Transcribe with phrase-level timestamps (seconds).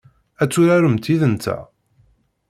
[0.41, 1.61] Ad turaremt yid-nteɣ?